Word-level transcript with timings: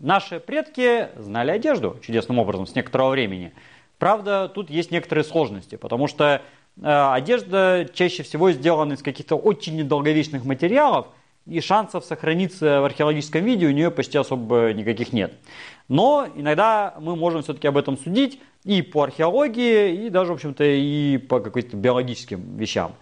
наши 0.00 0.40
предки 0.40 1.08
знали 1.16 1.50
одежду 1.50 1.98
чудесным 2.02 2.38
образом 2.38 2.66
с 2.66 2.74
некоторого 2.74 3.10
времени. 3.10 3.52
Правда, 3.98 4.50
тут 4.52 4.70
есть 4.70 4.90
некоторые 4.90 5.24
сложности, 5.24 5.76
потому 5.76 6.08
что 6.08 6.42
э, 6.80 6.82
одежда 6.82 7.88
чаще 7.92 8.22
всего 8.22 8.50
сделана 8.50 8.94
из 8.94 9.02
каких-то 9.02 9.36
очень 9.36 9.76
недолговечных 9.76 10.44
материалов, 10.44 11.06
и 11.46 11.60
шансов 11.60 12.04
сохраниться 12.04 12.80
в 12.80 12.84
археологическом 12.84 13.44
виде 13.44 13.66
у 13.66 13.70
нее 13.70 13.90
почти 13.90 14.18
особо 14.18 14.72
никаких 14.72 15.12
нет. 15.12 15.34
Но 15.88 16.26
иногда 16.34 16.94
мы 17.00 17.16
можем 17.16 17.42
все-таки 17.42 17.66
об 17.66 17.76
этом 17.76 17.98
судить 17.98 18.40
и 18.64 18.82
по 18.82 19.02
археологии, 19.02 20.06
и 20.06 20.10
даже, 20.10 20.32
в 20.32 20.34
общем-то, 20.34 20.64
и 20.64 21.18
по 21.18 21.40
каким-то 21.40 21.76
биологическим 21.76 22.56
вещам. 22.56 22.92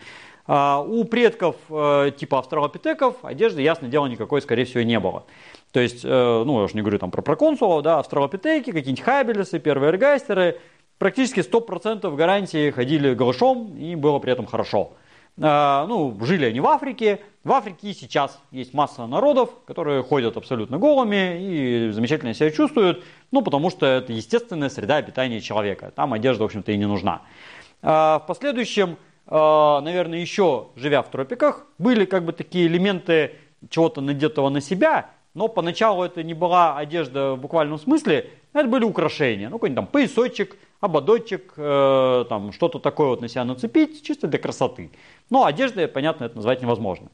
А, 0.46 0.80
у 0.80 1.04
предков 1.04 1.56
э, 1.68 2.10
типа 2.16 2.38
австралопитеков 2.38 3.16
одежды, 3.22 3.60
ясно 3.60 3.88
дело, 3.88 4.06
никакой, 4.06 4.40
скорее 4.40 4.64
всего, 4.64 4.82
не 4.82 4.98
было. 4.98 5.24
То 5.72 5.80
есть, 5.80 6.04
э, 6.04 6.08
ну, 6.08 6.58
я 6.58 6.64
уже 6.64 6.74
не 6.74 6.80
говорю 6.80 6.98
там 6.98 7.10
про 7.10 7.22
проконсулов, 7.22 7.82
да, 7.82 7.98
австралопитеки, 7.98 8.72
какие-нибудь 8.72 9.04
хабелесы, 9.04 9.58
первые 9.58 9.90
эргастеры, 9.90 10.60
практически 10.98 11.40
100% 11.40 12.14
гарантии 12.16 12.70
ходили 12.70 13.14
голышом, 13.14 13.76
и 13.76 13.94
было 13.94 14.18
при 14.18 14.32
этом 14.32 14.46
хорошо. 14.46 14.92
А, 15.40 15.86
ну, 15.86 16.16
жили 16.24 16.46
они 16.46 16.60
в 16.60 16.66
Африке. 16.66 17.20
В 17.44 17.52
Африке 17.52 17.90
и 17.90 17.94
сейчас 17.94 18.40
есть 18.50 18.74
масса 18.74 19.06
народов, 19.06 19.50
которые 19.66 20.02
ходят 20.02 20.36
абсолютно 20.36 20.78
голыми 20.78 21.38
и 21.40 21.90
замечательно 21.92 22.34
себя 22.34 22.50
чувствуют, 22.50 23.04
ну, 23.30 23.42
потому 23.42 23.70
что 23.70 23.86
это 23.86 24.12
естественная 24.12 24.68
среда 24.68 24.96
обитания 24.96 25.40
человека. 25.40 25.92
Там 25.94 26.12
одежда, 26.12 26.42
в 26.42 26.46
общем-то, 26.46 26.72
и 26.72 26.76
не 26.76 26.86
нужна. 26.86 27.22
А, 27.82 28.18
в 28.18 28.26
последующем, 28.26 28.96
а, 29.26 29.80
наверное, 29.80 30.18
еще 30.18 30.68
живя 30.74 31.02
в 31.02 31.10
тропиках, 31.10 31.66
были 31.78 32.04
как 32.04 32.24
бы 32.24 32.32
такие 32.32 32.66
элементы 32.66 33.36
чего-то 33.70 34.00
надетого 34.00 34.48
на 34.48 34.60
себя, 34.60 35.10
но 35.38 35.46
поначалу 35.46 36.02
это 36.02 36.24
не 36.24 36.34
была 36.34 36.76
одежда 36.76 37.34
в 37.34 37.40
буквальном 37.40 37.78
смысле, 37.78 38.28
это 38.52 38.68
были 38.68 38.82
украшения. 38.84 39.48
Ну, 39.48 39.56
какой-нибудь 39.56 39.84
там 39.84 39.86
поясочек, 39.86 40.56
ободочек, 40.80 41.54
э, 41.56 42.24
там 42.28 42.52
что-то 42.52 42.80
такое 42.80 43.10
вот 43.10 43.20
на 43.20 43.28
себя 43.28 43.44
нацепить, 43.44 44.02
чисто 44.02 44.26
для 44.26 44.40
красоты. 44.40 44.90
Но 45.30 45.44
одеждой, 45.44 45.86
понятно, 45.86 46.24
это 46.24 46.34
назвать 46.34 46.60
невозможно. 46.60 47.06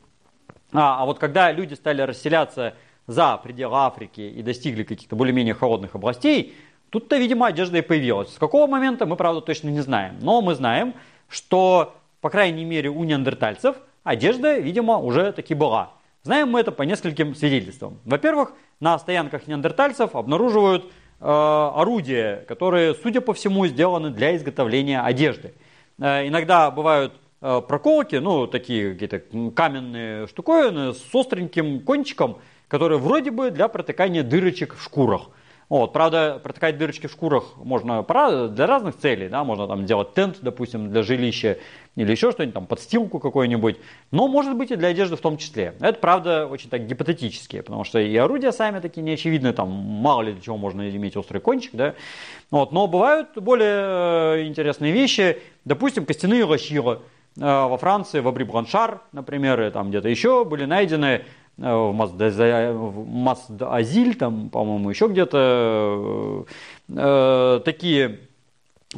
А, 0.73 1.03
а 1.03 1.05
вот 1.05 1.19
когда 1.19 1.53
люди 1.53 1.75
стали 1.75 2.01
расселяться 2.01 2.75
за 3.07 3.37
пределы 3.37 3.77
Африки 3.77 4.23
и 4.23 4.43
достигли 4.43 4.85
каких-то 4.85 5.17
более-менее 5.17 5.53
холодных 5.53 5.95
областей, 5.95 6.57
тут-то, 6.89 7.19
видимо, 7.19 7.47
одежда 7.47 7.79
и 7.79 7.83
появилась. 7.83 8.35
С 8.35 8.39
какого 8.39 8.67
момента 8.67 9.05
мы, 9.05 9.17
правда, 9.17 9.43
точно 9.43 9.69
не 9.69 9.81
знаем. 9.81 10.17
Но 10.23 10.41
мы 10.41 10.55
знаем, 10.55 10.95
что, 11.29 11.95
по 12.23 12.31
крайней 12.31 12.65
мере, 12.65 12.89
у 12.89 13.05
неандертальцев 13.05 13.77
одежда, 14.03 14.59
видимо, 14.59 14.97
уже 14.97 15.31
таки 15.33 15.53
была. 15.53 15.91
Знаем 16.25 16.49
мы 16.49 16.61
это 16.61 16.73
по 16.73 16.85
нескольким 16.85 17.35
свидетельствам. 17.35 17.99
Во-первых, 18.07 18.55
на 18.81 18.99
стоянках 18.99 19.47
неандертальцев 19.47 20.17
обнаруживают 20.17 20.87
э, 20.87 20.91
орудия, 21.21 22.47
которые, 22.49 22.95
судя 22.95 23.21
по 23.21 23.35
всему, 23.35 23.67
сделаны 23.67 24.09
для 24.09 24.35
изготовления 24.35 25.03
одежды. 25.03 25.53
Э, 25.99 26.27
иногда 26.27 26.71
бывают 26.71 27.13
э, 27.43 27.61
проколки, 27.69 28.17
ну, 28.17 28.47
такие 28.47 28.95
какие-то 28.95 29.21
каменные 29.51 30.27
штуковины 30.27 30.95
с 30.95 31.15
остреньким 31.15 31.81
кончиком, 31.81 32.39
которые 32.69 32.99
вроде 32.99 33.31
бы 33.31 33.51
для 33.51 33.69
протыкания 33.69 34.23
дырочек 34.23 34.77
в 34.77 34.83
шкурах. 34.83 35.29
Вот, 35.69 35.93
правда, 35.93 36.41
протыкать 36.43 36.77
дырочки 36.77 37.07
в 37.07 37.13
шкурах 37.13 37.57
можно 37.57 38.03
для 38.49 38.67
разных 38.67 38.97
целей, 38.97 39.29
да, 39.29 39.45
можно 39.45 39.67
там 39.67 39.87
делать 39.87 40.15
тент, 40.15 40.39
допустим, 40.43 40.91
для 40.91 41.03
жилища 41.03 41.59
или 41.97 42.11
еще 42.11 42.33
что-нибудь, 42.33 42.55
там, 42.55 42.67
подстилку 42.67 43.19
какую-нибудь, 43.19 43.77
но 44.11 44.29
может 44.29 44.57
быть 44.57 44.71
и 44.71 44.77
для 44.77 44.89
одежды 44.89 45.17
в 45.17 45.21
том 45.21 45.39
числе. 45.39 45.75
Это, 45.81 45.99
правда, 45.99 46.47
очень 46.47 46.69
так 46.69 46.87
гипотетические, 46.87 47.63
потому 47.63 47.85
что 47.85 47.99
и 47.99 48.15
орудия 48.17 48.53
сами 48.53 48.81
такие 48.81 49.03
неочевидные, 49.03 49.53
там, 49.53 49.71
мало 49.71 50.23
ли 50.23 50.33
для 50.33 50.43
чего 50.43 50.57
можно 50.57 50.89
иметь 50.91 51.17
острый 51.17 51.39
кончик, 51.39 51.71
да, 51.75 51.95
вот, 52.51 52.73
но 52.73 52.87
бывают 52.87 53.31
более 53.37 54.41
э, 54.41 54.47
интересные 54.47 54.93
вещи, 54.93 55.39
допустим, 55.65 56.05
костяные 56.05 56.45
лощила. 56.45 57.03
Э, 57.37 57.67
во 57.67 57.77
Франции, 57.79 58.21
в 58.21 58.29
Абри-Бланшар, 58.29 59.01
например, 59.13 59.61
и 59.61 59.71
там 59.71 59.91
где-то 59.91 60.09
еще 60.09 60.45
были 60.45 60.67
найдены 60.67 61.25
в 61.57 63.07
Маздазиль, 63.07 64.17
там, 64.17 64.51
по-моему, 64.51 64.91
еще 64.91 65.07
где-то 65.07 66.47
э, 66.89 67.61
такие 67.65 68.21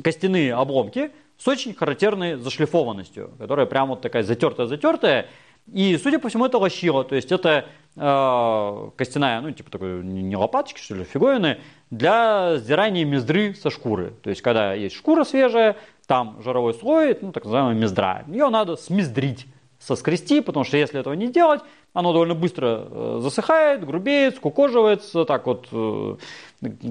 костяные 0.02 0.54
обломки 0.54 1.10
с 1.38 1.46
очень 1.46 1.74
характерной 1.74 2.36
зашлифованностью, 2.36 3.30
которая 3.38 3.66
прям 3.66 3.88
вот 3.88 4.00
такая 4.00 4.22
затертая-затертая. 4.22 5.26
И, 5.72 5.98
судя 5.98 6.18
по 6.18 6.28
всему, 6.28 6.46
это 6.46 6.58
лощила, 6.58 7.02
то 7.02 7.16
есть 7.16 7.32
это 7.32 7.66
э, 7.96 8.90
костяная, 8.96 9.40
ну, 9.40 9.50
типа 9.50 9.70
такой, 9.70 10.02
не 10.04 10.36
лопаточки, 10.36 10.80
что 10.80 10.94
ли, 10.94 11.04
фиговины, 11.04 11.58
для 11.90 12.56
сдирания 12.58 13.04
мездры 13.04 13.54
со 13.54 13.68
шкуры. 13.68 14.14
То 14.22 14.30
есть, 14.30 14.42
когда 14.42 14.74
есть 14.74 14.94
шкура 14.94 15.24
свежая, 15.24 15.76
там 16.06 16.40
жировой 16.42 16.72
слой, 16.74 17.18
ну, 17.20 17.32
так 17.32 17.44
называемая 17.44 17.74
мездра, 17.74 18.24
ее 18.28 18.48
надо 18.48 18.76
смездрить 18.76 19.46
соскрести, 19.78 20.40
потому 20.40 20.64
что 20.64 20.76
если 20.76 21.00
этого 21.00 21.14
не 21.14 21.28
делать, 21.28 21.60
оно 21.92 22.12
довольно 22.12 22.34
быстро 22.34 22.86
э, 22.90 23.18
засыхает, 23.22 23.84
грубеет, 23.86 24.36
скукоживается, 24.36 25.24
так 25.24 25.46
вот 25.46 25.68
э, 25.72 26.16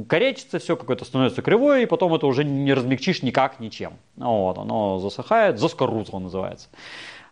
коречится 0.07 0.59
все, 0.59 0.75
какое-то 0.75 1.05
становится 1.05 1.41
кривое, 1.41 1.81
и 1.81 1.85
потом 1.85 2.13
это 2.13 2.27
уже 2.27 2.43
не 2.43 2.73
размягчишь 2.73 3.21
никак, 3.21 3.59
ничем. 3.59 3.93
Вот, 4.15 4.57
оно 4.57 4.99
засыхает, 4.99 5.59
заскорузло 5.59 6.19
называется. 6.19 6.69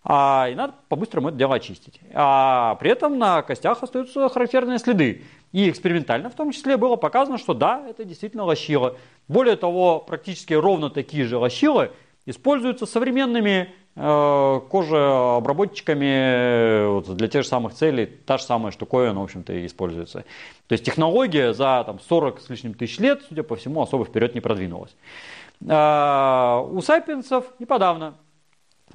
А, 0.05 0.49
и 0.51 0.55
надо 0.55 0.73
по-быстрому 0.89 1.29
это 1.29 1.37
дело 1.37 1.55
очистить. 1.55 1.99
А 2.13 2.75
при 2.75 2.91
этом 2.91 3.17
на 3.17 3.41
костях 3.41 3.81
остаются 3.83 4.27
характерные 4.27 4.77
следы. 4.77 5.23
И 5.53 5.69
экспериментально 5.69 6.29
в 6.29 6.35
том 6.35 6.51
числе 6.51 6.75
было 6.77 6.95
показано, 6.97 7.37
что 7.37 7.53
да, 7.53 7.85
это 7.87 8.03
действительно 8.03 8.43
лощила. 8.43 8.97
Более 9.27 9.55
того, 9.55 9.99
практически 9.99 10.53
ровно 10.53 10.89
такие 10.89 11.23
же 11.23 11.37
лощилы 11.37 11.91
используются 12.25 12.85
современными 12.85 13.73
Э, 13.95 14.59
кожеобработчиками 14.71 16.05
э, 16.05 16.87
вот, 16.87 17.15
для 17.15 17.27
тех 17.27 17.43
же 17.43 17.47
самых 17.47 17.75
целей, 17.75 18.07
та 18.07 18.39
же 18.39 18.43
самая 18.43 18.71
штуковина, 18.71 19.19
в 19.19 19.23
общем-то, 19.23 19.65
используется. 19.67 20.25
То 20.65 20.73
есть 20.73 20.83
технология 20.83 21.53
за 21.53 21.83
там, 21.85 21.99
40 21.99 22.41
с 22.41 22.49
лишним 22.49 22.73
тысяч 22.73 22.97
лет, 22.97 23.21
судя 23.29 23.43
по 23.43 23.55
всему, 23.55 23.83
особо 23.83 24.05
вперед 24.05 24.33
не 24.33 24.41
продвинулась. 24.41 24.95
А, 25.69 26.67
у 26.71 26.81
сапиенсов 26.81 27.45
и 27.59 27.65
подавно. 27.65 28.15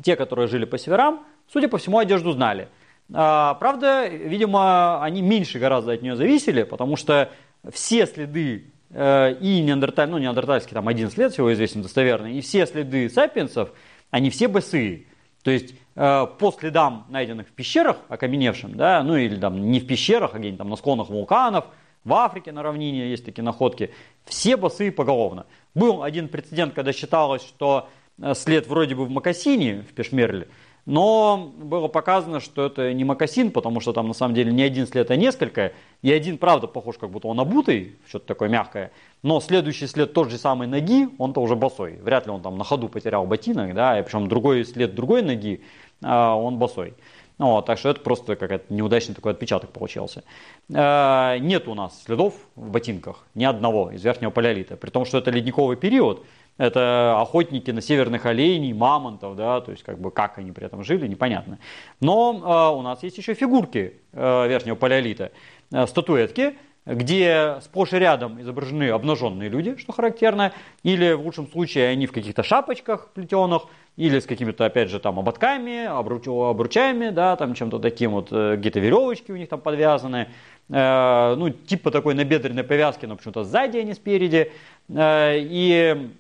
Те, 0.03 0.17
которые 0.17 0.49
жили 0.49 0.65
по 0.65 0.79
северам, 0.79 1.25
судя 1.53 1.69
по 1.69 1.79
всему, 1.79 1.99
одежду 1.99 2.33
знали. 2.33 2.69
А, 3.13 3.55
правда, 3.55 4.09
видимо, 4.09 5.01
они 5.01 5.23
меньше 5.23 5.61
гораздо 5.61 5.93
от 5.93 6.03
нее 6.03 6.17
зависели, 6.17 6.65
потому 6.65 6.97
что 6.97 7.31
все 7.73 8.05
следы 8.05 8.73
и 8.91 9.63
неандерталь, 9.65 10.09
ну, 10.09 10.19
неандертальский 10.19 10.73
там 10.73 10.89
один 10.89 11.11
след 11.11 11.33
всего 11.33 11.53
известен 11.53 11.83
достоверно, 11.83 12.27
и 12.33 12.41
все 12.41 12.67
следы 12.67 13.09
сапиенсов– 13.09 13.71
они 14.11 14.31
все 14.31 14.49
босые. 14.49 15.07
То 15.43 15.51
есть 15.51 15.75
э, 15.95 16.27
по 16.39 16.53
следам, 16.53 17.07
найденных 17.09 17.49
в 17.49 17.53
пещерах, 17.53 17.99
окаменевшим, 18.09 18.77
да, 18.77 19.03
ну 19.03 19.17
или 19.17 19.37
там 19.37 19.71
не 19.71 19.81
в 19.81 19.87
пещерах, 19.87 20.35
а 20.35 20.39
где-нибудь 20.39 20.59
там 20.59 20.71
на 20.71 20.77
склонах 20.77 21.09
вулканов, 21.09 21.67
в 22.05 22.15
Африке 22.15 22.53
на 22.53 22.63
равнине 22.63 23.11
есть 23.11 23.25
такие 23.25 23.43
находки, 23.43 23.93
все 24.25 24.57
босые 24.57 24.93
поголовно. 24.93 25.47
Был 25.75 26.03
один 26.03 26.29
прецедент, 26.29 26.75
когда 26.75 26.93
считалось, 26.93 27.43
что 27.43 27.89
э, 28.21 28.35
след 28.35 28.67
вроде 28.67 28.95
бы 28.95 29.05
в 29.05 29.11
Макасине, 29.11 29.83
в 29.89 29.95
Пешмерле, 29.95 30.49
но 30.89 31.53
было 31.59 31.87
показано, 31.87 32.41
что 32.41 32.65
это 32.65 32.95
не 32.95 33.05
мокасин, 33.05 33.51
потому 33.51 33.79
что 33.79 33.93
там 33.93 34.09
на 34.09 34.15
самом 34.15 34.35
деле 34.35 34.51
не 34.51 34.63
один 34.63 34.87
след, 34.87 35.11
а 35.11 35.17
несколько. 35.17 35.73
И 36.01 36.11
один, 36.11 36.39
правда, 36.39 36.67
похож, 36.67 36.97
как 36.97 37.11
будто 37.11 37.29
он 37.29 37.39
обутый, 37.39 37.97
что-то 38.09 38.25
такое 38.25 38.49
мягкое. 38.49 38.91
Но 39.23 39.39
следующий 39.41 39.87
след 39.87 40.15
тот 40.15 40.31
же 40.31 40.39
самой 40.39 40.67
ноги, 40.67 41.07
он-то 41.19 41.43
уже 41.43 41.57
босой. 41.57 41.99
Вряд 42.01 42.25
ли 42.25 42.33
он 42.33 42.41
там 42.41 42.57
на 42.57 42.65
ходу 42.65 42.89
потерял 42.89 43.27
ботинок, 43.27 43.75
да, 43.75 44.01
и 44.01 44.03
причем 44.03 44.29
другой 44.29 44.65
след 44.65 44.95
другой 44.95 45.21
ноги, 45.21 45.61
а 46.03 46.35
он 46.35 46.57
босой. 46.57 46.95
Вот, 47.37 47.67
так 47.67 47.79
что 47.79 47.91
это 47.91 48.01
просто 48.01 48.35
какой-то 48.35 48.73
неудачный 48.73 49.15
такой 49.15 49.33
отпечаток 49.33 49.71
получился. 49.71 50.25
Э, 50.71 51.37
нет 51.39 51.69
у 51.69 51.75
нас 51.75 52.03
следов 52.03 52.33
в 52.57 52.71
ботинках, 52.71 53.27
ни 53.35 53.45
одного 53.45 53.91
из 53.91 54.03
верхнего 54.03 54.31
палеолита. 54.31 54.79
При 54.79 54.89
том, 54.89 55.05
что 55.05 55.19
это 55.19 55.31
ледниковый 55.31 55.77
период, 55.77 56.25
это 56.59 57.19
охотники 57.21 57.71
на 57.71 57.81
северных 57.81 58.27
оленей, 58.27 58.73
мамонтов, 58.73 59.37
да, 59.37 59.61
то 59.61 59.71
есть 59.71 59.83
как 59.83 59.99
бы 59.99 60.11
как 60.11 60.39
они 60.39 60.53
при 60.53 60.67
этом 60.67 60.85
жили, 60.85 61.07
непонятно. 61.07 61.59
Но 62.01 62.71
э, 62.73 62.77
у 62.77 62.83
нас 62.83 63.03
есть 63.03 63.17
еще 63.17 63.35
фигурки 63.35 63.95
э, 64.13 64.49
верхнего 64.49 64.75
палеолита, 64.75 65.31
э, 65.73 65.87
статуэтки, 65.87 66.57
где 66.85 67.59
сплошь 67.63 67.93
и 67.93 67.99
рядом 67.99 68.41
изображены 68.41 68.91
обнаженные 68.91 69.49
люди, 69.49 69.77
что 69.77 69.93
характерно, 69.93 70.53
или 70.83 71.13
в 71.13 71.23
лучшем 71.23 71.47
случае 71.47 71.89
они 71.89 72.07
в 72.07 72.13
каких-то 72.13 72.43
шапочках 72.43 73.11
плетеных, 73.13 73.67
или 73.97 74.21
с 74.21 74.27
какими-то, 74.27 74.65
опять 74.65 74.91
же, 74.91 75.01
там 75.01 75.19
ободками, 75.19 75.85
обруч, 75.85 76.29
обручами, 76.29 77.11
да, 77.11 77.37
там 77.37 77.55
чем-то 77.55 77.79
таким 77.79 78.13
вот, 78.13 78.29
э, 78.31 78.57
какие-то 78.57 78.81
веревочки 78.81 79.33
у 79.33 79.37
них 79.37 79.49
там 79.49 79.61
подвязаны, 79.61 80.29
э, 80.71 81.35
ну, 81.37 81.51
типа 81.51 81.91
такой 81.91 82.15
набедренной 82.15 82.65
повязки, 82.65 83.07
но 83.07 83.17
почему-то 83.17 83.45
сзади, 83.45 83.79
а 83.79 83.83
не 83.83 83.95
спереди, 83.95 84.53
э, 84.89 85.39
и 85.41 86.11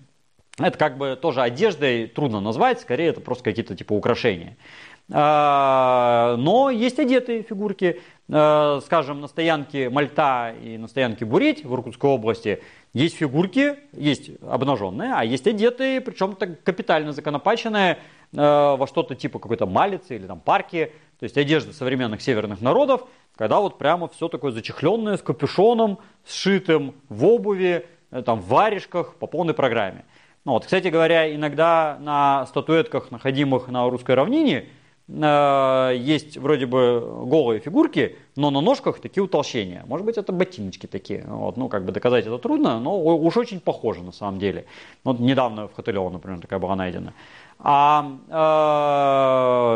это 0.59 0.77
как 0.77 0.99
бы 0.99 1.19
тоже 1.21 1.43
одеждой 1.43 2.07
трудно 2.07 2.41
назвать, 2.41 2.81
скорее 2.81 3.09
это 3.09 3.21
просто 3.21 3.45
какие-то 3.45 3.77
типа 3.77 3.93
украшения. 3.93 4.57
А, 5.11 6.37
Но 6.37 6.71
есть 6.71 6.99
одетые 6.99 7.43
фигурки, 7.43 8.01
скажем, 8.27 9.23
на 9.23 9.29
стоянке 9.29 9.89
Мальта 9.89 10.55
и 10.63 10.77
на 10.77 10.87
стоянке 10.87 11.25
Буреть 11.25 11.65
в 11.65 11.73
Иркутской 11.73 12.11
области 12.11 12.63
есть 12.93 13.17
фигурки, 13.17 13.77
есть 13.93 14.31
обнаженные, 14.47 15.15
а 15.15 15.25
есть 15.25 15.47
одетые, 15.47 16.03
причем 16.03 16.35
так 16.35 16.63
капитально 16.63 17.13
законопаченные 17.13 17.99
во 18.33 18.87
что-то 18.87 19.15
типа 19.15 19.39
какой-то 19.39 19.67
малицы 19.67 20.17
или 20.17 20.27
там 20.27 20.41
парки, 20.41 20.93
то 21.19 21.25
есть 21.25 21.37
одежда 21.37 21.73
современных 21.73 22.23
северных 22.23 22.61
народов, 22.61 23.03
когда 23.37 23.61
вот 23.61 23.79
прямо 23.79 24.09
все 24.09 24.29
такое 24.29 24.53
зачехленное, 24.53 25.17
с 25.17 25.23
капюшоном, 25.23 25.99
сшитым 26.27 26.95
в 27.09 27.25
обуви, 27.25 27.87
э, 28.11 28.23
там, 28.23 28.41
в 28.41 28.49
варежках 28.49 29.15
по 29.15 29.27
полной 29.27 29.55
программе. 29.55 30.05
Ну, 30.49 30.55
вот, 30.55 30.65
кстати 30.65 30.89
говоря, 30.89 31.35
иногда 31.35 31.99
на 32.01 32.47
статуэтках, 32.47 33.11
находимых 33.11 33.69
на 33.69 33.87
русской 33.91 34.15
равнине, 34.15 34.65
э, 35.07 35.95
есть 35.99 36.39
вроде 36.39 36.65
бы 36.65 37.27
голые 37.27 37.61
фигурки, 37.61 38.17
но 38.35 38.49
на 38.49 38.63
ножках 38.63 38.99
такие 38.99 39.23
утолщения. 39.23 39.85
Может 39.87 40.07
быть, 40.07 40.17
это 40.17 40.33
ботиночки 40.33 40.87
такие. 40.87 41.23
Вот, 41.27 41.59
ну, 41.59 41.69
как 41.69 41.85
бы 41.85 41.93
доказать 41.93 42.25
это 42.25 42.39
трудно, 42.39 42.81
но 42.81 42.99
уж 42.99 43.37
очень 43.37 43.61
похоже 43.61 44.03
на 44.03 44.13
самом 44.13 44.39
деле. 44.39 44.65
Вот 45.05 45.21
недавно 45.21 45.69
в 45.69 45.75
Хотелево, 45.75 46.09
например, 46.09 46.41
такая 46.41 46.59
была 46.59 46.77
найдена. 46.77 47.13
А 47.59 48.11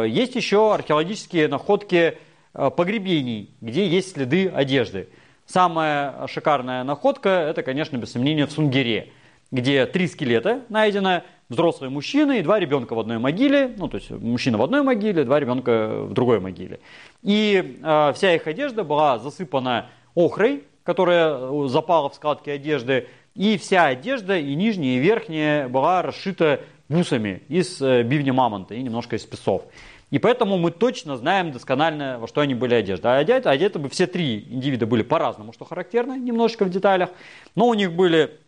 э, 0.02 0.08
есть 0.08 0.34
еще 0.36 0.72
археологические 0.72 1.48
находки 1.48 2.16
Э, 2.54 2.70
погребений, 2.70 3.50
где 3.62 3.86
есть 3.86 4.12
следы 4.12 4.48
одежды. 4.48 5.08
Самая 5.46 6.26
шикарная 6.26 6.84
находка, 6.84 7.30
это, 7.30 7.62
конечно, 7.62 7.96
без 7.96 8.12
сомнения, 8.12 8.46
в 8.46 8.52
Сунгере, 8.52 9.10
где 9.52 9.87
три 9.87 10.08
скелета 10.08 10.62
найдено, 10.69 11.22
взрослые 11.49 11.90
мужчины 11.90 12.40
и 12.40 12.43
два 12.43 12.58
ребенка 12.58 12.94
в 12.94 12.99
одной 12.99 13.19
могиле, 13.19 13.72
ну, 13.76 13.87
то 13.87 13.99
есть 13.99 14.10
мужчина 14.10 14.58
в 14.58 14.62
одной 14.62 14.82
могиле, 14.82 15.22
два 15.22 15.38
ребенка 15.38 16.06
в 16.08 16.14
другой 16.14 16.40
могиле. 16.40 16.81
И 17.22 17.78
э, 17.82 18.12
вся 18.14 18.34
их 18.34 18.46
одежда 18.46 18.82
была 18.82 19.19
засыпана 19.19 19.90
охрой, 20.14 20.64
которая 20.82 21.69
запала 21.69 22.08
в 22.08 22.14
складки 22.14 22.50
одежды, 22.50 23.06
и 23.34 23.56
вся 23.58 23.87
одежда, 23.87 24.38
и 24.38 24.54
нижняя, 24.54 24.96
и 24.96 24.99
верхняя, 24.99 25.69
была 25.69 26.02
расшита 26.02 26.60
бусами 26.88 27.43
из 27.48 27.81
э, 27.82 28.02
бивня 28.02 28.32
мамонта 28.32 28.75
и 28.75 28.82
немножко 28.82 29.16
из 29.16 29.25
песов. 29.25 29.62
И 30.10 30.19
поэтому 30.19 30.58
мы 30.58 30.70
точно 30.70 31.16
знаем 31.16 31.52
досконально, 31.52 32.19
во 32.19 32.28
что 32.28 32.40
они 32.40 32.55
были 32.55 32.75
одеты. 32.75 33.08
А 33.08 33.16
одеты, 33.16 33.48
одеты 33.48 33.78
бы 33.78 33.88
все 33.88 34.06
три 34.06 34.46
индивида 34.50 34.87
были 34.87 35.02
по-разному, 35.02 35.52
что 35.52 35.64
характерно, 35.64 36.19
немножечко 36.19 36.64
в 36.64 36.70
деталях. 36.70 37.10
Но 37.55 37.69
у 37.69 37.75
них 37.75 37.94
были 37.94 38.38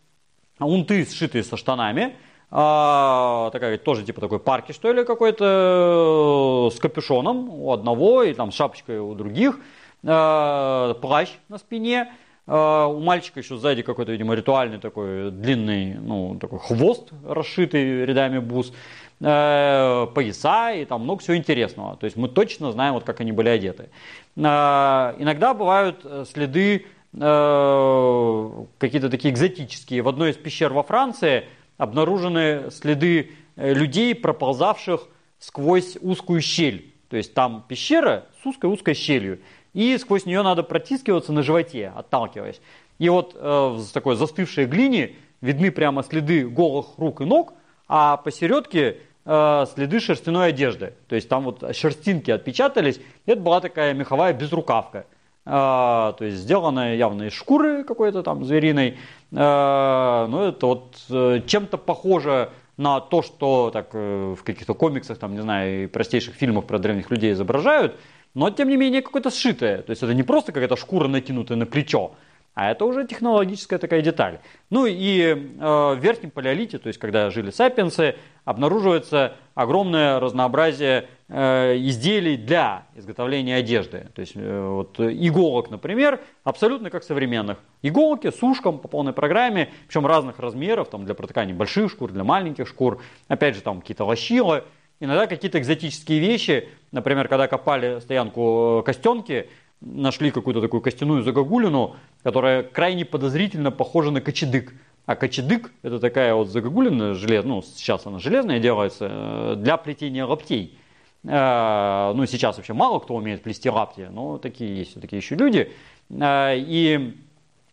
унты, 0.58 1.04
сшитые 1.06 1.42
со 1.44 1.56
штанами, 1.56 2.16
а, 2.50 3.50
такая 3.50 3.78
тоже 3.78 4.04
типа 4.04 4.20
такой 4.20 4.38
парки, 4.38 4.72
что 4.72 4.92
ли, 4.92 5.04
какой-то 5.04 6.70
с 6.74 6.78
капюшоном 6.78 7.48
у 7.50 7.72
одного 7.72 8.22
и 8.22 8.32
там 8.34 8.52
шапочкой 8.52 9.00
у 9.00 9.14
других, 9.14 9.58
а, 10.04 10.94
плащ 10.94 11.30
на 11.48 11.58
спине, 11.58 12.12
а, 12.46 12.86
у 12.86 13.00
мальчика 13.00 13.40
еще 13.40 13.56
сзади 13.56 13.82
какой-то, 13.82 14.12
видимо, 14.12 14.34
ритуальный 14.34 14.78
такой 14.78 15.30
длинный, 15.30 15.94
ну, 15.94 16.38
такой 16.40 16.60
хвост, 16.60 17.10
расшитый 17.26 18.04
рядами 18.04 18.38
бус. 18.38 18.72
Э, 19.20 20.06
пояса 20.12 20.72
и 20.72 20.84
там 20.84 21.02
много 21.02 21.22
всего 21.22 21.36
интересного. 21.36 21.96
То 21.96 22.04
есть 22.04 22.16
мы 22.16 22.28
точно 22.28 22.72
знаем, 22.72 22.94
вот 22.94 23.04
как 23.04 23.20
они 23.20 23.32
были 23.32 23.48
одеты. 23.48 23.88
Э, 24.36 25.14
иногда 25.18 25.54
бывают 25.54 26.00
э, 26.04 26.24
следы 26.30 26.86
какие-то 27.16 29.08
такие 29.08 29.32
экзотические. 29.32 30.02
В 30.02 30.08
одной 30.08 30.30
из 30.30 30.36
пещер 30.36 30.72
во 30.72 30.82
Франции 30.82 31.44
обнаружены 31.76 32.70
следы 32.70 33.30
людей, 33.56 34.14
проползавших 34.14 35.08
сквозь 35.38 35.96
узкую 36.00 36.40
щель. 36.40 36.92
То 37.08 37.16
есть 37.16 37.34
там 37.34 37.64
пещера 37.68 38.26
с 38.42 38.46
узкой-узкой 38.46 38.94
щелью. 38.94 39.40
И 39.72 39.96
сквозь 39.98 40.26
нее 40.26 40.42
надо 40.42 40.62
протискиваться 40.62 41.32
на 41.32 41.42
животе, 41.42 41.92
отталкиваясь. 41.94 42.60
И 42.98 43.08
вот 43.08 43.34
э, 43.34 43.38
в 43.38 43.86
такой 43.92 44.16
застывшей 44.16 44.66
глине 44.66 45.16
видны 45.40 45.70
прямо 45.70 46.02
следы 46.02 46.48
голых 46.48 46.96
рук 46.96 47.20
и 47.20 47.24
ног, 47.24 47.54
а 47.88 48.16
посередке 48.16 48.98
э, 49.24 49.66
следы 49.74 50.00
шерстяной 50.00 50.48
одежды. 50.48 50.94
То 51.08 51.16
есть 51.16 51.28
там 51.28 51.44
вот 51.44 51.64
шерстинки 51.76 52.30
отпечатались. 52.30 53.00
Это 53.26 53.40
была 53.40 53.60
такая 53.60 53.94
меховая 53.94 54.32
безрукавка. 54.32 55.06
Э, 55.46 56.12
то 56.16 56.24
есть 56.24 56.38
сделанная 56.38 56.96
явно 56.96 57.24
из 57.24 57.32
шкуры 57.32 57.84
какой-то 57.84 58.22
там 58.22 58.44
звериной. 58.44 58.98
Э, 59.32 60.26
ну 60.28 60.42
это 60.44 60.66
вот 60.66 60.96
э, 61.10 61.40
чем-то 61.46 61.78
похоже 61.78 62.50
на 62.76 63.00
то, 63.00 63.22
что 63.22 63.70
так, 63.72 63.90
э, 63.92 64.34
в 64.38 64.42
каких-то 64.42 64.74
комиксах, 64.74 65.18
там, 65.18 65.34
не 65.34 65.42
знаю, 65.42 65.84
и 65.84 65.86
простейших 65.86 66.34
фильмах 66.34 66.66
про 66.66 66.78
древних 66.78 67.10
людей 67.10 67.32
изображают, 67.32 67.96
но 68.34 68.50
тем 68.50 68.68
не 68.68 68.76
менее 68.76 69.02
какое-то 69.02 69.30
сшитое. 69.30 69.82
То 69.82 69.90
есть 69.90 70.02
это 70.02 70.12
не 70.14 70.22
просто 70.22 70.52
какая-то 70.52 70.76
шкура 70.76 71.08
натянутая 71.08 71.56
на 71.56 71.66
плечо, 71.66 72.12
а 72.54 72.70
это 72.70 72.84
уже 72.84 73.06
технологическая 73.06 73.78
такая 73.78 74.00
деталь. 74.00 74.38
Ну 74.70 74.86
и 74.86 75.20
э, 75.20 75.34
в 75.58 75.98
верхнем 76.00 76.30
палеолите, 76.30 76.78
то 76.78 76.86
есть 76.86 76.98
когда 76.98 77.30
жили 77.30 77.50
сапиенсы, 77.50 78.14
обнаруживается 78.44 79.34
огромное 79.54 80.20
разнообразие 80.20 81.08
э, 81.28 81.76
изделий 81.78 82.36
для 82.36 82.86
изготовления 82.94 83.56
одежды. 83.56 84.08
То 84.14 84.20
есть 84.20 84.34
э, 84.36 84.68
вот, 84.68 85.00
иголок, 85.00 85.70
например, 85.70 86.20
абсолютно 86.44 86.90
как 86.90 87.02
современных. 87.02 87.58
Иголки 87.82 88.30
с 88.30 88.40
ушком 88.42 88.78
по 88.78 88.86
полной 88.86 89.12
программе, 89.12 89.70
причем 89.88 90.06
разных 90.06 90.38
размеров, 90.38 90.88
там, 90.88 91.04
для 91.04 91.14
протыкания 91.14 91.54
больших 91.54 91.90
шкур, 91.90 92.12
для 92.12 92.22
маленьких 92.22 92.68
шкур. 92.68 93.02
Опять 93.26 93.56
же, 93.56 93.62
там 93.62 93.80
какие-то 93.80 94.04
лощилы. 94.04 94.64
Иногда 95.00 95.26
какие-то 95.26 95.58
экзотические 95.58 96.20
вещи, 96.20 96.68
например, 96.92 97.26
когда 97.26 97.48
копали 97.48 97.98
стоянку 97.98 98.82
костенки, 98.86 99.50
нашли 99.84 100.30
какую-то 100.30 100.60
такую 100.60 100.80
костяную 100.80 101.22
загогулину, 101.22 101.96
которая 102.22 102.62
крайне 102.62 103.04
подозрительно 103.04 103.70
похожа 103.70 104.10
на 104.10 104.20
кочедык. 104.20 104.74
А 105.06 105.16
кочедык– 105.16 105.70
это 105.82 105.98
такая 105.98 106.34
вот 106.34 106.48
загогулина, 106.48 107.14
желез, 107.14 107.44
ну, 107.44 107.62
сейчас 107.62 108.06
она 108.06 108.18
железная 108.18 108.58
делается, 108.58 109.08
э, 109.10 109.54
для 109.58 109.76
плетения 109.76 110.24
лаптей. 110.24 110.78
Э, 111.24 112.12
ну, 112.14 112.24
сейчас 112.24 112.56
вообще 112.56 112.72
мало 112.72 113.00
кто 113.00 113.14
умеет 113.14 113.42
плести 113.42 113.68
лапти, 113.68 114.08
но 114.10 114.38
такие 114.38 114.74
есть 114.78 114.98
такие 114.98 115.18
еще 115.18 115.34
люди. 115.34 115.70
Э, 116.10 116.54
и 116.56 117.14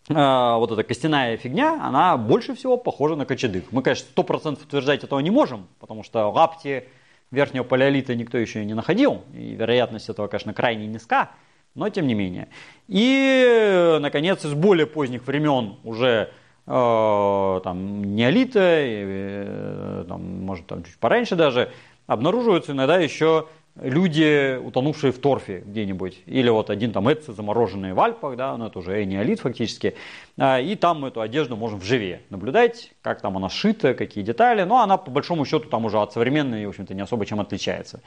вот 0.09 0.71
эта 0.71 0.83
костяная 0.83 1.37
фигня, 1.37 1.79
она 1.81 2.17
больше 2.17 2.53
всего 2.53 2.75
похожа 2.75 3.15
на 3.15 3.25
кочедык. 3.25 3.71
Мы, 3.71 3.81
конечно, 3.81 4.07
сто 4.11 4.23
процентов 4.23 4.65
утверждать 4.65 5.05
этого 5.05 5.19
не 5.19 5.29
можем, 5.29 5.67
потому 5.79 6.03
что 6.03 6.29
лапти 6.29 6.85
верхнего 7.29 7.63
палеолита 7.63 8.13
никто 8.15 8.37
еще 8.37 8.65
не 8.65 8.73
находил, 8.73 9.21
и 9.33 9.53
вероятность 9.53 10.09
этого, 10.09 10.27
конечно, 10.27 10.53
крайне 10.53 10.87
низка 10.87 11.29
но 11.75 11.89
тем 11.89 12.07
не 12.07 12.13
менее. 12.13 12.47
И, 12.87 13.97
наконец, 14.01 14.43
из 14.45 14.53
более 14.53 14.87
поздних 14.87 15.25
времен 15.25 15.75
уже 15.83 16.29
э, 16.67 17.61
там, 17.63 18.15
неолита, 18.15 18.59
э, 18.61 20.05
там, 20.07 20.43
может, 20.43 20.67
там, 20.67 20.83
чуть 20.83 20.97
пораньше 20.97 21.35
даже, 21.35 21.71
обнаруживаются 22.07 22.73
иногда 22.73 22.97
еще 22.97 23.47
люди, 23.79 24.57
утонувшие 24.57 25.11
в 25.11 25.19
торфе 25.19 25.63
где-нибудь. 25.65 26.19
Или 26.25 26.49
вот 26.49 26.69
один 26.69 26.91
там 26.91 27.07
Эдцы, 27.07 27.31
замороженные 27.33 27.93
в 27.93 27.99
Альпах, 27.99 28.35
да, 28.35 28.55
ну 28.57 28.67
это 28.67 28.79
уже 28.79 29.03
неолит 29.05 29.39
фактически. 29.39 29.95
А, 30.37 30.59
и 30.59 30.75
там 30.75 31.05
эту 31.05 31.21
одежду 31.21 31.55
можем 31.55 31.79
вживе 31.79 32.21
наблюдать, 32.29 32.91
как 33.01 33.21
там 33.21 33.37
она 33.37 33.49
шита, 33.49 33.93
какие 33.93 34.23
детали. 34.23 34.63
Но 34.63 34.81
она 34.81 34.97
по 34.97 35.09
большому 35.09 35.45
счету 35.45 35.69
там 35.69 35.85
уже 35.85 35.99
от 35.99 36.11
современной, 36.13 36.65
в 36.65 36.69
общем-то, 36.69 36.93
не 36.93 37.01
особо 37.01 37.25
чем 37.25 37.39
отличается. 37.39 38.01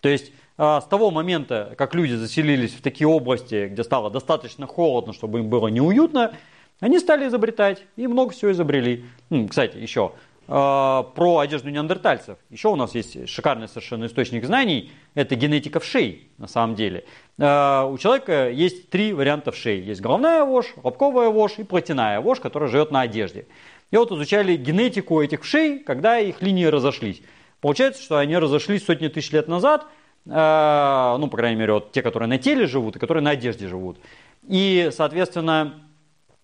То 0.00 0.08
есть 0.08 0.32
с 0.58 0.84
того 0.90 1.12
момента, 1.12 1.74
как 1.78 1.94
люди 1.94 2.14
заселились 2.14 2.74
в 2.74 2.82
такие 2.82 3.06
области, 3.06 3.68
где 3.68 3.84
стало 3.84 4.10
достаточно 4.10 4.66
холодно, 4.66 5.12
чтобы 5.12 5.38
им 5.38 5.48
было 5.48 5.68
неуютно, 5.68 6.34
они 6.80 6.98
стали 6.98 7.28
изобретать 7.28 7.84
и 7.96 8.06
много 8.06 8.32
всего 8.32 8.52
изобрели. 8.52 9.04
Кстати, 9.48 9.76
еще 9.76 10.12
а, 10.46 11.02
про 11.02 11.38
одежду 11.38 11.70
неандертальцев. 11.70 12.38
Еще 12.50 12.68
у 12.68 12.76
нас 12.76 12.94
есть 12.94 13.28
шикарный 13.28 13.68
совершенно 13.68 14.06
источник 14.06 14.44
знаний. 14.44 14.90
Это 15.14 15.34
генетика 15.34 15.78
вшей, 15.78 16.28
на 16.38 16.46
самом 16.46 16.74
деле. 16.74 17.04
А, 17.38 17.84
у 17.84 17.98
человека 17.98 18.48
есть 18.48 18.90
три 18.90 19.12
варианта 19.12 19.52
вшей. 19.52 19.80
Есть 19.80 20.00
головная 20.00 20.44
вошь, 20.44 20.74
лобковая 20.82 21.28
вошь 21.28 21.58
и 21.58 21.64
плотяная 21.64 22.20
вошь, 22.20 22.40
которая 22.40 22.70
живет 22.70 22.90
на 22.90 23.02
одежде. 23.02 23.46
И 23.90 23.96
вот 23.96 24.10
изучали 24.12 24.56
генетику 24.56 25.20
этих 25.20 25.42
вшей, 25.42 25.80
когда 25.80 26.18
их 26.18 26.42
линии 26.42 26.66
разошлись. 26.66 27.22
Получается, 27.60 28.02
что 28.02 28.18
они 28.18 28.38
разошлись 28.38 28.84
сотни 28.84 29.08
тысяч 29.08 29.30
лет 29.32 29.48
назад– 29.48 29.86
ну, 30.24 31.28
по 31.28 31.36
крайней 31.36 31.58
мере, 31.58 31.72
вот 31.74 31.92
те, 31.92 32.02
которые 32.02 32.28
на 32.28 32.38
теле 32.38 32.66
живут 32.66 32.96
и 32.96 32.98
которые 32.98 33.22
на 33.22 33.30
одежде 33.30 33.66
живут. 33.66 33.98
И, 34.46 34.90
соответственно, 34.92 35.74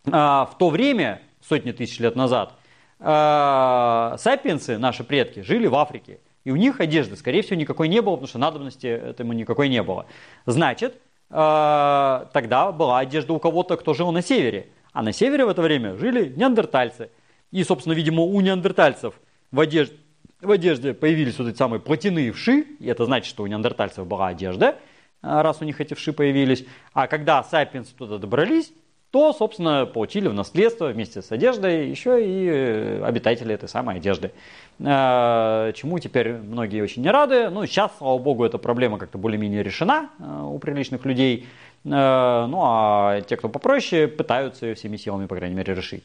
э, 0.07 0.11
в 0.11 0.51
то 0.59 0.71
время, 0.71 1.21
сотни 1.41 1.73
тысяч 1.73 1.99
лет 2.01 2.17
назад, 2.17 2.55
э, 3.01 4.17
сапиенсы, 4.19 4.79
наши 4.79 5.05
предки, 5.05 5.41
жили 5.41 5.67
в 5.67 5.75
Африке. 5.75 6.21
И 6.45 6.51
у 6.51 6.57
них 6.57 6.81
одежды, 6.81 7.17
скорее 7.17 7.43
всего, 7.43 7.57
никакой 7.57 7.89
не 7.89 8.01
было, 8.03 8.15
потому 8.15 8.29
что 8.29 8.39
надобности 8.39 8.87
этому 8.87 9.33
никакой 9.33 9.69
не 9.69 9.83
было. 9.83 10.07
Значит, 10.47 11.01
тогда 11.31 12.71
была 12.71 12.99
одежда 12.99 13.33
у 13.33 13.39
кого-то, 13.39 13.77
кто 13.77 13.95
жил 13.95 14.13
на 14.13 14.21
севере. 14.21 14.69
А 14.93 15.03
на 15.03 15.13
севере 15.13 15.47
в 15.47 15.49
это 15.49 15.63
время 15.63 15.97
жили 15.97 16.33
неандертальцы. 16.37 17.11
И, 17.51 17.65
собственно, 17.65 17.95
видимо, 17.95 18.23
у 18.23 18.41
неандертальцев 18.41 19.15
в 19.51 19.59
одежде, 19.59 19.97
в 20.45 20.51
одежде 20.51 20.95
появились 20.95 21.39
вот 21.39 21.49
эти 21.49 21.57
самые 21.57 21.81
плотяные 21.81 22.33
вши, 22.33 22.67
и 22.79 22.87
это 22.87 23.05
значит, 23.05 23.29
что 23.29 23.43
у 23.43 23.47
неандертальцев 23.47 24.07
была 24.07 24.29
одежда, 24.29 24.77
раз 25.23 25.59
у 25.61 25.65
них 25.65 25.81
эти 25.81 25.95
вши 25.95 26.13
появились. 26.13 26.65
А 26.93 27.07
когда 27.07 27.43
сапиенсы 27.43 27.95
туда 27.95 28.19
добрались, 28.19 28.73
то, 29.15 29.33
собственно, 29.33 29.87
получили 29.87 30.27
в 30.27 30.35
наследство 30.35 30.89
вместе 30.89 31.23
с 31.23 31.31
одеждой 31.31 31.89
еще 31.89 32.21
и 32.21 32.49
э, 32.49 33.05
обитатели 33.05 33.55
этой 33.55 33.69
самой 33.69 33.99
одежды. 33.99 34.33
Э, 34.81 35.71
чему 35.77 36.01
теперь 36.01 36.33
многие 36.33 36.83
очень 36.83 37.03
не 37.03 37.11
рады. 37.13 37.49
Ну, 37.49 37.65
сейчас, 37.65 37.93
слава 37.99 38.19
богу, 38.19 38.45
эта 38.45 38.59
проблема 38.59 38.99
как-то 38.99 39.17
более-менее 39.17 39.63
решена 39.63 40.11
э, 40.19 40.43
у 40.43 40.59
приличных 40.59 41.05
людей. 41.05 41.47
Ну, 41.85 42.61
а 42.63 43.21
те, 43.29 43.37
кто 43.37 43.51
попроще, 43.51 44.09
пытаются 44.09 44.65
ее 44.65 44.75
всеми 44.75 44.97
силами, 44.97 45.27
по 45.27 45.37
крайней 45.37 45.55
мере, 45.55 45.75
решить. 45.75 46.03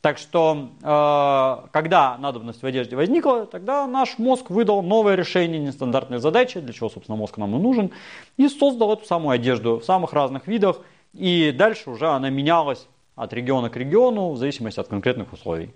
Так 0.00 0.18
что, 0.18 0.68
когда 1.72 2.16
надобность 2.18 2.62
в 2.62 2.66
одежде 2.66 2.94
возникла, 2.94 3.46
тогда 3.46 3.86
наш 3.88 4.16
мозг 4.18 4.48
выдал 4.48 4.80
новое 4.82 5.16
решение 5.16 5.60
нестандартной 5.60 6.18
задачи, 6.18 6.60
для 6.60 6.72
чего, 6.72 6.88
собственно, 6.88 7.16
мозг 7.16 7.36
нам 7.36 7.56
и 7.56 7.58
нужен, 7.58 7.90
и 8.36 8.48
создал 8.48 8.92
эту 8.92 9.06
самую 9.06 9.34
одежду 9.34 9.80
в 9.80 9.84
самых 9.84 10.12
разных 10.12 10.46
видах, 10.46 10.80
и 11.14 11.50
дальше 11.50 11.90
уже 11.90 12.08
она 12.08 12.30
менялась 12.30 12.86
от 13.16 13.32
региона 13.32 13.70
к 13.70 13.76
региону 13.76 14.30
в 14.30 14.36
зависимости 14.36 14.78
от 14.78 14.86
конкретных 14.86 15.32
условий. 15.32 15.74